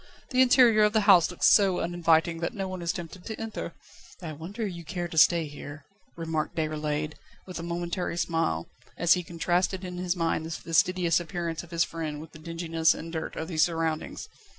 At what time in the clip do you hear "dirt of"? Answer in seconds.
13.13-13.47